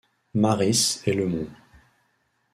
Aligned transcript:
Marys 0.33 1.03
et 1.05 1.13
le 1.13 1.27
mont. 1.27 1.47